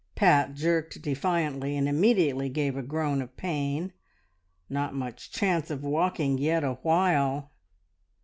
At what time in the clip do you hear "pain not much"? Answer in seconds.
3.37-5.29